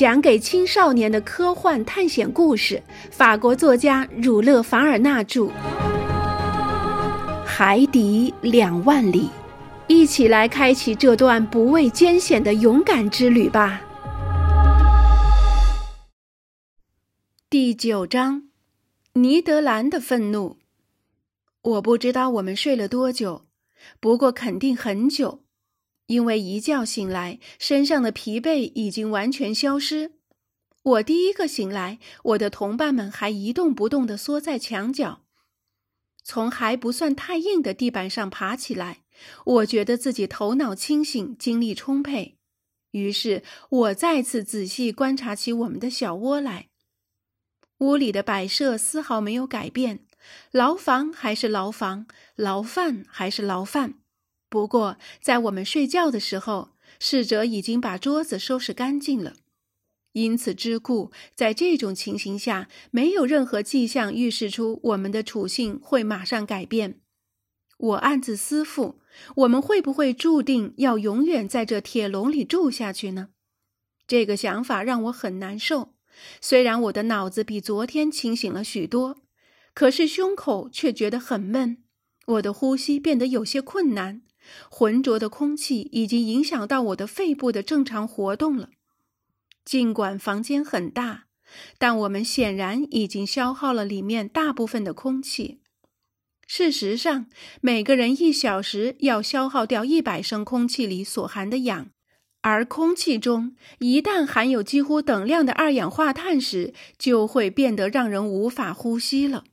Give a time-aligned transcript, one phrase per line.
[0.00, 5.42] 讲给青少年的科幻探险故事，法国作家儒勒·凡尔纳著，
[7.44, 9.24] 《海底两万里》，
[9.88, 13.82] 一起来开启这段不畏艰险的勇敢之旅吧。
[17.50, 18.44] 第九章，
[19.12, 20.56] 尼德兰的愤怒。
[21.60, 23.44] 我不知道我们睡了多久，
[24.00, 25.40] 不过肯定很久。
[26.10, 30.14] 因为一觉醒来，身上的疲惫已经完全消失。
[30.82, 35.20] 我第一个醒来，我的同伴们还一动不动地缩在墙角。
[36.24, 39.04] 从还不算太硬的地板上爬起来，
[39.44, 42.36] 我觉得自己头脑清醒，精力充沛。
[42.90, 46.70] 于是我再次仔细观察起我们的小窝来。
[47.78, 50.00] 屋里的摆设丝毫没有改变，
[50.50, 53.99] 牢房还是牢房，牢饭还是牢饭。
[54.50, 59.36] 不过，在我们睡觉的时候，侍者已经把桌子收拾干净了。
[60.12, 66.98] 因此之故，在这种情形下，没有任何迹象预示出我们的处境会马上改变。
[67.78, 68.96] 我暗自思忖：
[69.36, 73.28] 我们会不会注定要永远在这铁笼里住下去呢？
[74.08, 75.94] 这个想法让我很难受。
[76.40, 79.22] 虽然我的脑子比昨天清醒了许多，
[79.72, 81.84] 可是胸口却觉得很闷，
[82.26, 84.22] 我的呼吸变得有些困难。
[84.70, 88.70] 浑浊的空气已经影响到我的肺部的正常活动了。
[89.64, 91.24] 尽管房间很大，
[91.78, 95.60] 但我们显然已经消耗了里面大部分的空气。
[96.46, 97.26] 事实上，
[97.60, 101.90] 每个人一小时要消耗掉一百升空气里所含的氧，
[102.40, 109.44] 而空气中一旦含有几乎等量的二氧化碳时，就会变得让人无法呼吸了。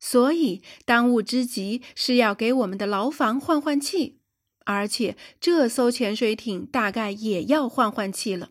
[0.00, 4.18] 所以，当务之急是要给我们的牢房换换气，
[4.64, 8.50] 而且这艘潜水艇大概也要换换气了。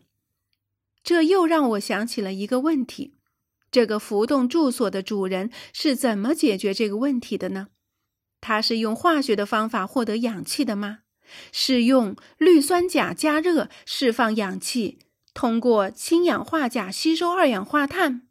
[1.04, 3.16] 这又让我想起了一个问题：
[3.72, 7.70] 这个浮动住所的主人是怎么解决这个问题的呢？
[8.40, 11.00] 他是用化学的方法获得氧气的吗？
[11.52, 15.00] 是用氯酸钾加热释放氧气，
[15.34, 18.29] 通过氢氧化钾吸收二氧化碳？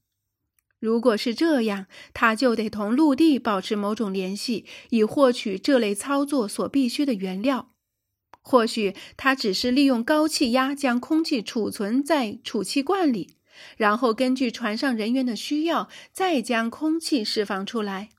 [0.80, 7.70] 如果是这样，他就得同陆地保持某种联系，以获取这类操作所必需的原料。
[8.40, 13.34] 或许他只是利用高气压将空气储存在储气罐里，
[13.76, 18.10] 然后根据船上人员的需要再将空气释放出来。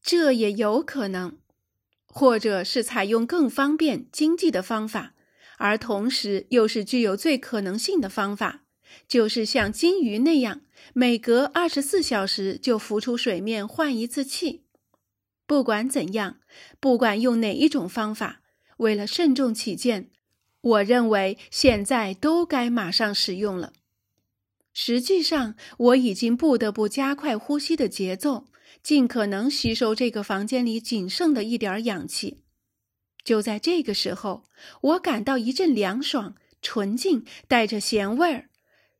[0.00, 1.36] 这也有可能，
[2.06, 5.14] 或者是采用更方便、经济的方法，
[5.58, 8.62] 而同时又是具有最可能性的方法。
[9.08, 14.64] 就是像金鱼那样，每隔二十四小时就浮出水面换一次气。
[15.46, 16.40] 不管怎样，
[16.80, 18.42] 不管用哪一种方法，
[18.78, 20.10] 为了慎重起见，
[20.60, 23.72] 我认为现在都该马上使用了。
[24.72, 28.48] 实际上，我已经不得不加快呼吸的节奏，
[28.82, 32.42] 尽可能吸收这个房间里仅剩的一点氧气。
[33.24, 34.44] 就在这个时候，
[34.82, 38.50] 我感到一阵凉爽、纯净，带着咸味儿。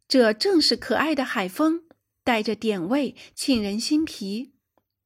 [0.08, 1.82] 这正是可爱的海风，
[2.22, 4.52] 带着点味，沁人心脾。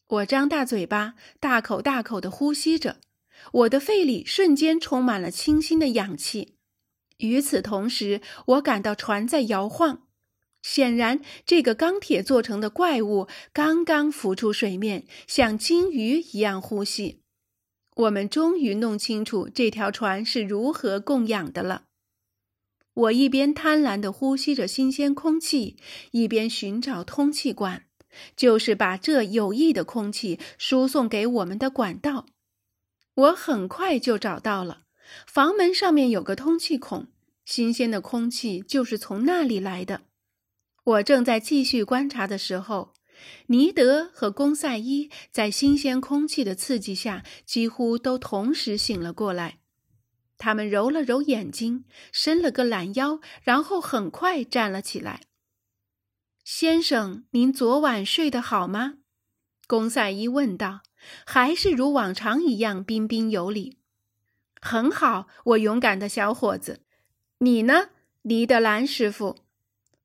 [0.07, 2.99] 我张大嘴巴，大口大口地呼吸着，
[3.53, 6.57] 我的肺里瞬间充满了清新的氧气。
[7.19, 10.07] 与此同时，我感到船在摇晃。
[10.63, 17.23] 显然，这个钢铁做成的怪物刚刚浮出水面，像鲸鱼一样呼吸。
[17.97, 21.85] 我们终于弄清楚这条船是如何供氧的了。
[22.95, 25.77] 我一边贪婪地呼吸着新鲜空气，
[26.11, 27.85] 一边寻找通气管，
[28.37, 32.27] 就是把这有益的空气输送给我们的管道。
[33.15, 34.83] 我很快就找到了，
[35.27, 37.09] 房门上面有个通气孔，
[37.45, 40.03] 新鲜的空气就是从那里来的。
[40.83, 42.95] 我正在继续观察的时候，
[43.47, 49.60] 尼德和公赛伊在新鲜空气的刺激下几乎都同时醒了过来。
[50.41, 55.21] 他们揉了揉眼睛，伸了个懒腰，然后很快站了起来。
[56.43, 58.95] 先生，您昨晚睡得好吗？
[59.67, 60.81] 公赛伊问道，
[61.27, 63.79] 还是如往常一样彬彬有礼。
[64.63, 66.81] 很好，我勇敢的小伙子。
[67.41, 67.91] 你呢，
[68.23, 69.37] 尼德兰师傅？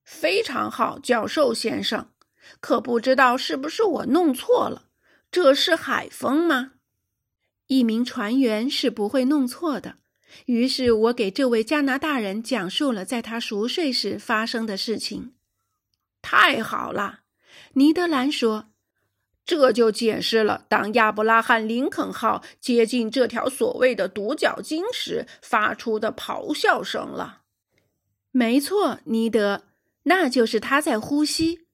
[0.03, 2.11] 非常好，教授先生。
[2.59, 4.89] 可不知道是不是我弄错了？
[5.31, 6.73] 这是海风吗？
[7.67, 9.99] 一名船员是不会弄错的。
[10.45, 15.33] 于是我给这位加拿大人讲述了在他熟睡时发生的事情。
[16.21, 17.21] 太好了，
[17.73, 18.71] 尼德兰说
[19.45, 27.43] ：“这就解释了当亚伯拉罕·林肯号接近这条所谓的独角鲸时发出的咆哮声了。”
[28.31, 29.63] 没错，尼德，
[30.03, 31.67] 那就是他在呼吸。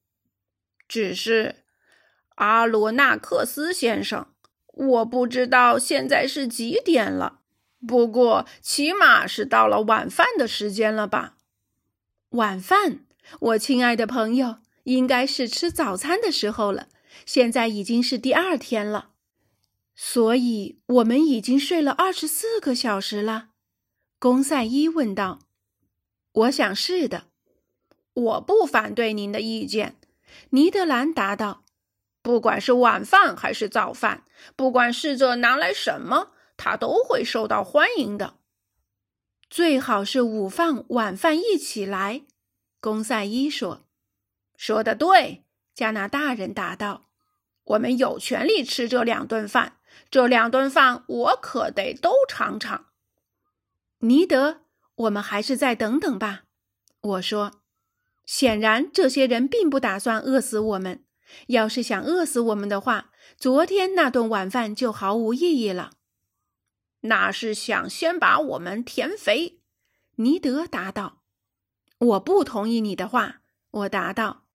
[0.86, 1.64] 只是，
[2.36, 4.28] 阿罗纳克斯先生，
[4.66, 7.40] 我不知道现在是几点了。
[7.86, 11.36] 不过，起码是到了晚饭的时间了吧？
[12.30, 13.04] 晚饭，
[13.40, 16.88] 我亲爱的朋友，应该是吃早餐的时候了。
[17.26, 19.10] 现在已经是第二天了，
[19.96, 23.48] 所以我们已经睡了二十四个小时了。
[24.18, 25.40] 公赛伊问道
[26.32, 27.24] ：“我想是的，
[28.14, 29.96] 我不反对您的意见。”
[30.50, 31.64] 尼德兰答道
[32.22, 34.24] ：“不管是晚饭还是早饭，
[34.54, 36.28] 不管侍者拿来什么。”
[36.64, 38.38] 他都会受到欢迎的，
[39.50, 42.22] 最好是午饭、晚饭一起来。
[42.78, 43.88] 公赛伊说
[44.56, 45.42] ：“说的对。”
[45.74, 47.08] 加拿大人答道
[47.74, 49.78] ：“我们有权利吃这两顿饭，
[50.08, 52.86] 这两顿饭我可得都尝尝。”
[53.98, 54.60] 尼德，
[54.94, 56.44] 我们还是再等等吧。”
[57.02, 57.62] 我说
[58.24, 61.04] ：“显然这些人并不打算饿死我们。
[61.48, 65.94] 要是想饿死我们的话，昨天那顿晚饭就毫无意义了。”
[67.02, 69.60] 那是想先把我们填肥，
[70.16, 71.22] 尼德答道。
[71.98, 74.46] 我不同意你的话，我答道。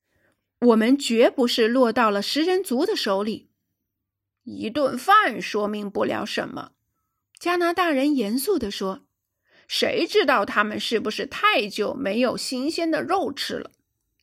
[0.62, 3.50] 我们绝不是落到了食人族的手里。
[4.44, 6.72] 一顿饭说明不了什么，
[7.38, 9.06] 加拿大人严肃地说。
[9.68, 13.72] 谁知道他们是不是太久没有新鲜的肉吃了？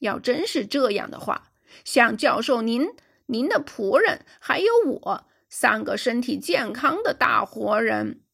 [0.00, 1.52] 要真是这样的话，
[1.84, 2.88] 像教授您、
[3.26, 5.26] 您的仆人还有我。
[5.56, 8.24] 三个身体健康的大活人，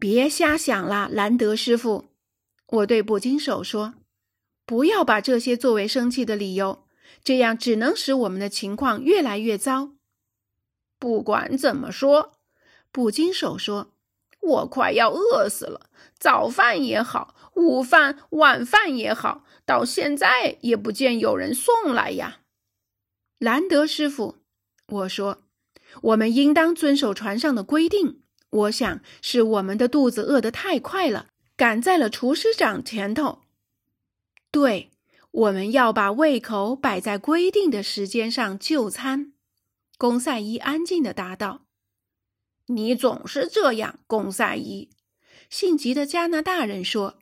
[0.00, 2.06] 别瞎想了，兰德师傅。
[2.66, 3.94] 我对捕鲸手说
[4.66, 6.84] ：“不要把这些作为生气的理由，
[7.22, 9.92] 这样只能使我们的情况越来越糟。”
[10.98, 12.40] 不管怎么说，
[12.90, 13.92] 捕鲸手说
[14.42, 15.90] ：“我快要饿死了。
[16.18, 22.40] 早饭也好，午饭、晚饭也好，到现在也不见有人送来呀。”
[23.38, 24.38] 兰德师傅，
[24.88, 25.41] 我说。
[26.00, 28.22] 我们应当遵守船上的规定。
[28.50, 33.42] 我想是我们的肚子饿得太快了，赶在了厨师长前头。
[34.50, 34.90] 对，
[35.30, 39.32] 我们要把胃口摆在规定的时间上就餐。
[39.96, 41.62] 公赛伊安静地答道
[42.66, 44.90] ：“你总是这样，公赛伊。”
[45.48, 47.18] 性急的加拿大人说：“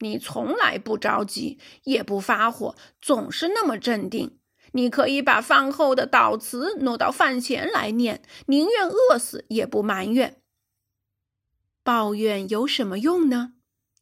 [0.00, 4.38] 你从来不着急，也不发火，总是那么镇定。”
[4.72, 10.40] 你可以把饭后的祷词挪到饭前来念，宁愿饿死也不埋怨。
[11.82, 13.54] 抱怨有什么用呢？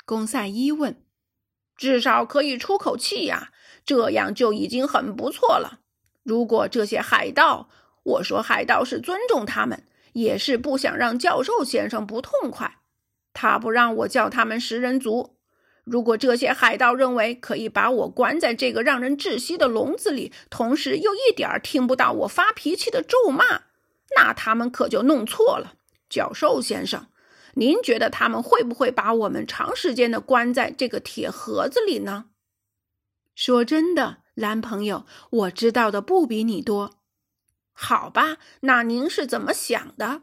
[0.05, 1.03] 公赛伊问。
[1.77, 3.53] 至少可以出口气呀，
[3.87, 5.81] 这样就已经很不错了。
[6.23, 7.71] 如果这些海盗，
[8.03, 12.81] 我说海盗是尊重他们，也是不想让教授先生不痛快，
[13.33, 15.40] 他不让我叫他们食人族。
[15.91, 23.63] 如果这些海盗认为可以把我关在这个让人窒息的笼子里，同时又一点儿听不到我发脾气的咒骂，
[24.15, 25.75] 那他们可就弄错了。
[26.09, 27.09] 教授先生，
[27.55, 32.27] 您觉得他们会不会把我们长时间的关在这个铁盒子里呢？
[33.35, 36.99] 说真的，蓝朋友，我知道的不比你多。
[37.73, 40.23] 好吧，那您是怎么想的？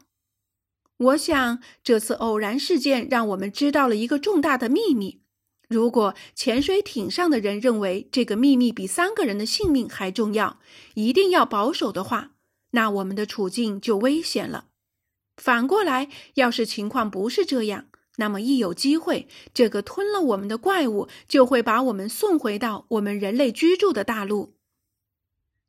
[0.98, 5.24] 我想这次偶然事件让我们知道了一个重大的秘密。
[5.68, 10.60] 如果潜水艇上的人认为这个秘密比三个人的性命还重要，
[10.94, 12.32] 一定要保守的话，
[12.72, 14.70] 那我们的处境就危险了。
[15.36, 24.54] 反过来，要是情况不是这样，那么一有机会，这个吞了我们的怪物就会把我们送回到我们人类居住的大陆。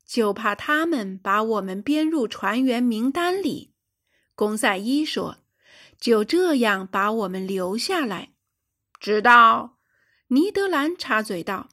[0.07, 3.73] 就怕他们把我们编入船员名单里，
[4.37, 5.39] 公赛伊说
[6.01, 8.31] ：“就这样把我们留下来，
[9.01, 9.75] 直到。”
[10.29, 11.69] 尼德兰插嘴道：“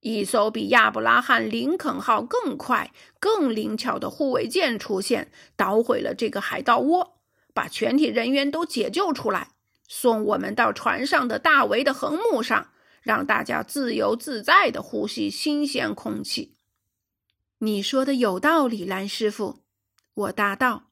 [0.00, 7.18] 一艘比亚伯拉罕·林肯号更快、更灵巧的护卫舰出现，捣毁了这个海盗窝，
[7.52, 9.50] 把全体人员都解救出来，
[9.86, 12.68] 送我们到船上的大围的横木上，
[13.02, 16.56] 让大家自由自在地呼吸新鲜空气。”
[17.60, 19.58] 你说的有道理，蓝师傅，
[20.14, 20.88] 我答道。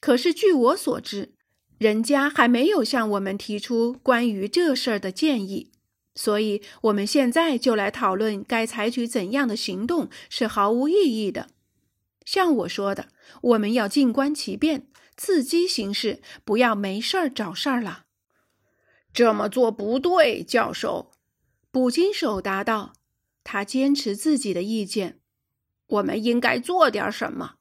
[0.00, 1.34] 可是据我所知，
[1.76, 5.72] 人家还没有向我们提出关于这事儿的建议。
[6.14, 11.48] 所以，我们现在就来讨论该采取怎样的行动是毫无意义的。
[12.24, 13.08] 像我说的，
[13.42, 18.04] 我们要静观其变，伺机行事，不要没事儿找事儿了。
[19.12, 21.12] 这么做不对，教授。
[21.70, 22.92] 捕鲸手答道。
[23.42, 25.18] 他坚持自己的意见。
[25.86, 27.54] 我们应该做点什么？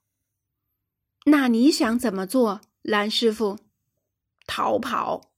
[1.26, 3.58] 那你想怎么做，蓝师傅？
[4.46, 5.32] 逃跑。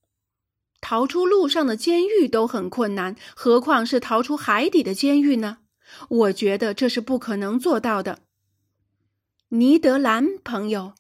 [0.82, 5.60] 逃出路上的监狱都很困难，何况是逃出海底的监狱呢？
[6.10, 8.20] 我觉得这是不可能做到的。
[9.50, 10.94] 尼德兰朋友，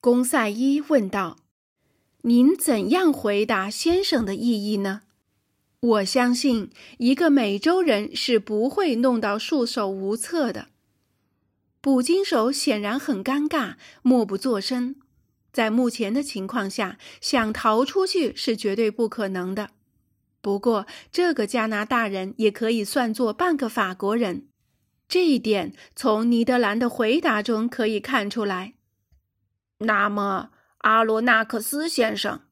[0.00, 1.38] 公赛伊问道
[2.22, 5.02] ：“您怎样回答先生的意义呢？”
[5.80, 10.66] 我相信一个美洲人是不会弄到束手无策的。
[11.80, 14.96] 捕鲸手显然很尴尬，默不作声。
[15.58, 19.70] 在目前的情况下，想逃出去是绝对不可能的。
[20.40, 24.46] 不过，这个加拿大人也可以算作半个法国人，
[25.08, 28.74] 这一点从尼德兰的回答中可以看出来。
[29.78, 30.50] 那么，
[30.82, 32.42] 阿罗纳克斯先生，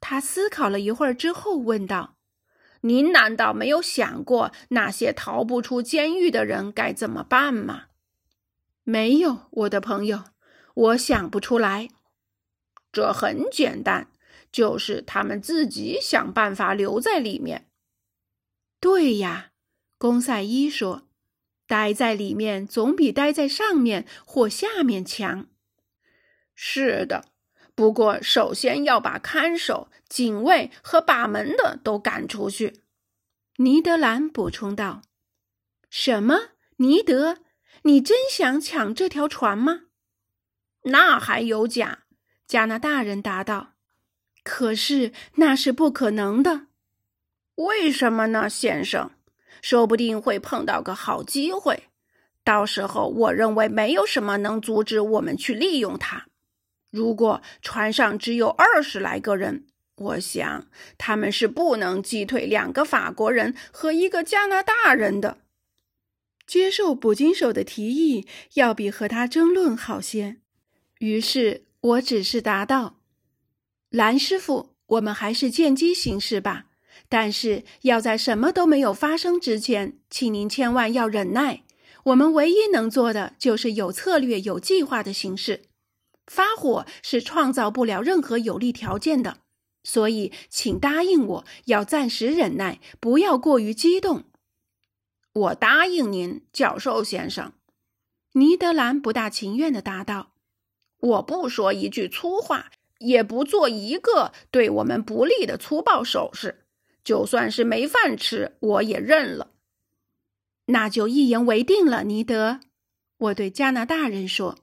[0.00, 2.16] 他思考了一会儿之后问道
[2.82, 7.84] ：“您难道没有想过那些逃不出监狱的人该怎么办吗
[8.82, 10.24] ？”“没有，我的朋友，
[10.74, 11.88] 我想不出来。”
[12.92, 14.08] 这很简单，
[14.52, 17.68] 就是他们自己想办法留在里面。
[18.78, 19.52] 对呀，
[19.96, 21.08] 公赛伊说
[21.66, 25.46] ：“待在里面总比待在上面或下面强。”
[26.54, 27.24] 是的，
[27.74, 32.82] 不过首先要把看守、警卫和把门的都赶出去。”
[33.56, 35.02] 尼德兰补充道。
[35.88, 36.50] “什么？
[36.76, 37.38] 尼德，
[37.84, 39.82] 你真想抢这条船吗？”
[40.84, 42.01] 那还有假。
[42.46, 43.72] 加拿大人答道
[44.44, 46.66] ：“可是那是不可能的。
[47.54, 49.10] 为什么呢，先生？
[49.62, 51.84] 说不定会碰到个好机会。
[52.44, 56.26] 到时候，我认为没有什么能阻止我们去利用它。
[56.90, 60.66] 如果船上只有二十来个人，我想
[60.98, 65.38] 他们是不能击退两个法国人和一个加拿大人的。
[66.46, 70.36] 接受捕鲸手的提议，要比和他争论好些。
[70.98, 73.00] 于是。”我只是答道
[73.90, 76.66] ：“蓝师傅，我们还是见机行事吧。
[77.08, 81.64] 但是要在什么都没有发生之前，请您千万要忍耐。
[82.04, 85.62] 我们唯一能做的就是有策略、有计划的行事。
[86.26, 89.38] 发火是创造不了任何有利条件的，
[89.82, 94.24] 所以请答应我要暂时忍耐，不要过于激动。”
[95.34, 97.52] 我答应您，教授先生。”
[98.34, 100.31] 尼德兰不大情愿地答道。
[101.02, 106.64] 我不说一句粗话，也不做一个对我们不利的粗暴手势，
[107.02, 109.50] 就算是没饭吃，我也认了。
[110.66, 112.60] 那就一言为定了，尼德。
[113.18, 114.58] 我对加拿大人说。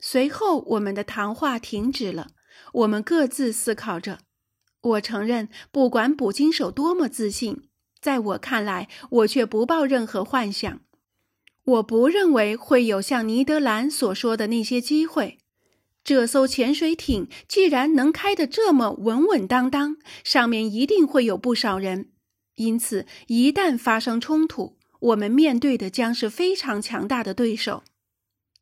[0.00, 2.28] 随后，我们的谈话停止了。
[2.72, 4.20] 我们各自思考着。
[4.80, 7.68] 我承认，不管捕鲸手多么自信，
[8.00, 10.80] 在我看来，我却不抱任何幻想。
[11.64, 15.38] 我不认为会有像尼德兰所说的那些机会。
[16.08, 22.08] 这艘潜水艇既然能开得这么稳稳当当，上面一定会有不少人。
[22.54, 27.82] 因此，一旦发生冲突，我们面对的将是非常强大的对手。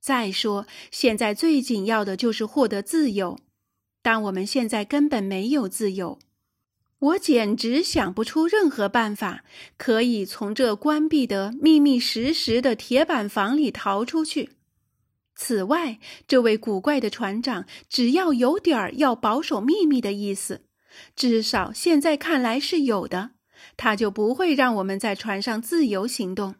[0.00, 3.38] 再说，现在最紧要的就是获得自由，
[4.02, 6.18] 但我们现在根本没有自由。
[6.98, 9.44] 我简直想不出任何办法
[9.76, 14.55] 可以从这关闭的密密实实的铁板房里逃出去。
[15.36, 20.64] 此外，这位古怪的船长只要有点儿要保守秘密的意思，
[21.14, 23.32] 至少现在看来是有的，
[23.76, 26.56] 他就不会让我们在船上自由行动。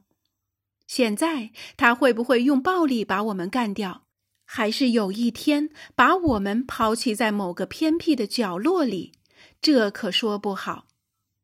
[0.87, 4.03] 现在他会不会用暴力把我们干掉，
[4.45, 9.13] 还是有一天把我们抛弃在某个偏僻的角落里？
[9.61, 10.87] 这可说不好。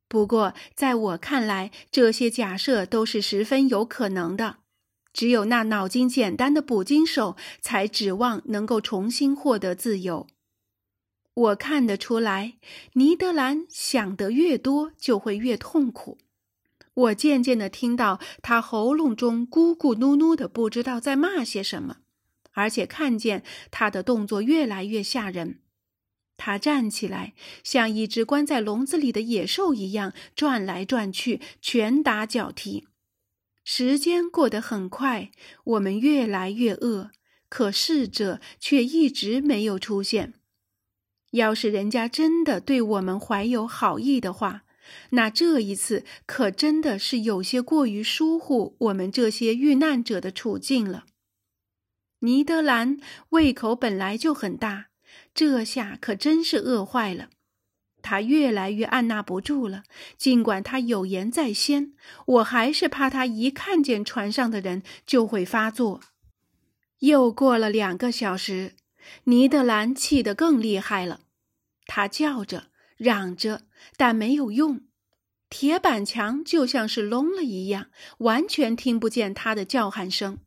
[0.07, 4.59] 不过，在我看来，这些假设都是十分有可能的。
[5.13, 10.27] 只有那脑筋简单的捕鲸手才指望能够重新获得自由。
[11.35, 12.55] 我看得出来，
[12.93, 16.19] 尼德兰想得越多，就会越痛苦。
[16.95, 21.99] 我渐渐地听到他喉咙中咕咕噜噜的，不知道在骂些什么，
[22.53, 25.61] 而且看见他的动作越来越吓人。
[26.37, 27.33] 他站起来，
[27.65, 32.89] 像一只关在笼子里的野兽一样转来转去，拳打脚踢。
[33.65, 35.31] 时间过得很快，
[35.65, 37.11] 我们越来越饿，
[37.49, 40.35] 可逝者却一直没有出现。
[41.31, 44.65] 要是人家真的对我们怀有好意的话，
[45.11, 51.07] 那这一次可真的是有些过于疏忽我们这些遇难者的处境了。
[52.19, 52.99] 尼德兰
[53.31, 54.89] 胃口本来就很大，
[55.33, 57.31] 这下可真是饿坏了。
[58.03, 59.85] 他越来越按捺不住了，
[60.19, 61.95] 尽管他有言在先，
[62.27, 66.01] 我还是怕他一看见船上的人就会发作。
[66.99, 68.75] 又过了两个小时，
[69.25, 71.21] 尼德兰气得更厉害了，
[71.87, 72.67] 他叫着，
[72.97, 73.63] 嚷着，
[73.97, 74.83] 但没有用。
[75.49, 80.39] 铁板墙就像是聋了一样，完全听不见他的叫喊声。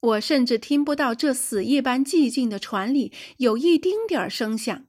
[0.00, 4.84] 我甚至听不到这死一般寂静的船里有一丁点儿声响。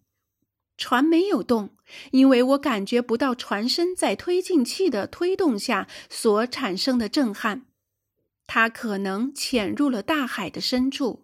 [0.76, 1.75] 船没有动，
[2.12, 7.65] 因为我感觉不到船身在推进器的推动下所产生的震撼。
[8.48, 11.24] 它可能潜入了大海的深处，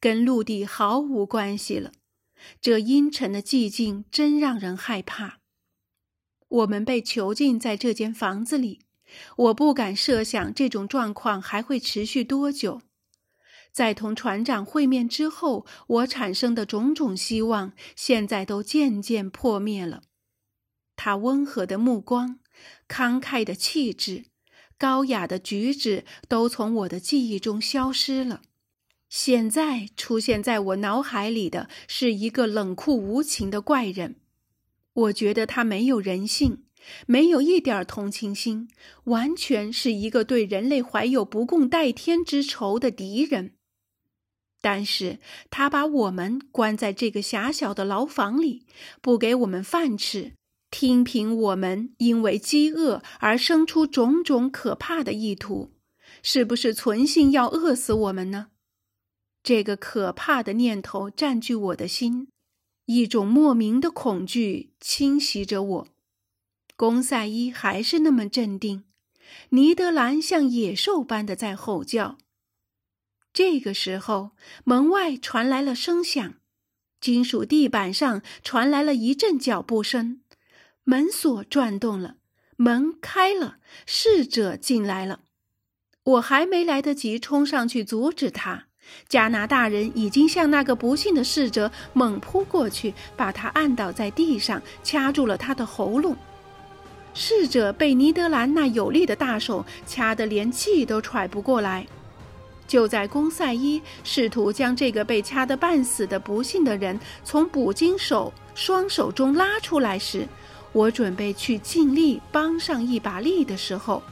[0.00, 1.92] 跟陆地毫无关系了。
[2.60, 5.38] 这阴沉的寂静真让人害怕。
[6.48, 8.80] 我们被囚禁在这间房子里，
[9.36, 12.82] 我不敢设想这种状况还会持续多久。
[13.72, 20.02] 在同船长会面之后，我产生的种种希望，现在都渐渐破灭了。
[20.94, 22.38] 他温和的目光、
[22.86, 24.26] 慷慨的气质、
[24.76, 28.42] 高雅的举止，都从我的记忆中消失了。
[29.08, 34.16] 现在出现在我脑海里的是一个冷酷无情的怪人。
[34.92, 36.64] 我觉得他没有人性，
[37.06, 38.68] 没有一点同情心，
[39.04, 43.54] 完全是一个对人类怀有不共戴天之仇的敌人。
[44.62, 45.18] 但是
[45.50, 48.64] 他把我们关在这个狭小的牢房里，
[49.02, 50.32] 不给我们饭吃，
[50.70, 55.72] 听凭我们因为饥饿而生出种种可怕的意图，
[56.22, 58.46] 是不是存心要饿死我们呢？
[59.42, 62.28] 这个可怕的念头占据我的心，
[62.86, 65.88] 一种莫名的恐惧侵袭着我。
[66.76, 68.84] 公赛伊还是那么镇定，
[69.48, 72.18] 尼德兰像野兽般的在吼叫。
[73.32, 74.32] 这个时候，
[74.64, 76.34] 门外传来了声响，
[77.00, 80.20] 金属地板上传来了一阵脚步声，
[80.84, 82.16] 门锁转动了，
[82.56, 85.20] 门开了，侍者进来了。
[86.04, 88.66] 我还没来得及冲上去阻止他，
[89.08, 96.14] 加拿大人已经向那个不幸的侍者猛扑过去，把他按倒在地上，掐住了他的喉咙。
[97.14, 101.86] 侍者被尼德兰那有力的大手掐得连气都喘不过来。
[102.72, 110.26] 就在公赛伊试图将这个被掐得半死的不幸的人从捕鲸手双手中拉出来时，
[110.72, 114.02] 我准备去尽力帮上一把力的时候，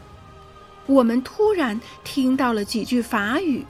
[0.85, 3.65] 我们突然听到了几句法语。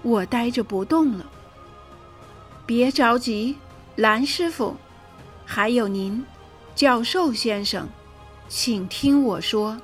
[0.00, 1.26] 我呆着不动了。
[2.64, 3.56] 别着急，
[3.96, 4.74] 蓝师傅，
[5.44, 6.24] 还有您，
[6.74, 7.86] 教授先生，
[8.48, 9.78] 请听我说。